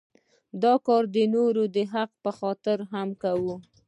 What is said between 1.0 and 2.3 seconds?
د نورو د حق